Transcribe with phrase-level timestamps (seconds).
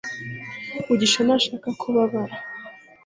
[0.85, 2.39] mugisha ntashaka ko ubabaza